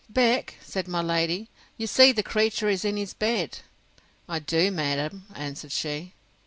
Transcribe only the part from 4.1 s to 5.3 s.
I do, madam,